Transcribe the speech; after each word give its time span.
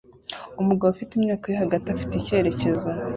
Umugabo 0.61 0.89
ufite 0.91 1.11
imyaka 1.15 1.45
yo 1.51 1.57
hagati 1.63 1.87
afite 1.89 2.13
icyerekezo 2.17 2.87